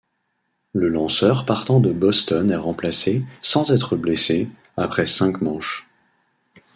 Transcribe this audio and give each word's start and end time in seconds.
Le 0.73 0.89
lanceur 0.89 1.45
partant 1.45 1.79
de 1.79 1.91
Boston 1.93 2.49
est 2.49 2.55
remplacé, 2.55 3.23
sans 3.43 3.69
être 3.71 3.95
blessé, 3.95 4.47
après 4.75 5.05
cinq 5.05 5.41
manches. 5.43 5.87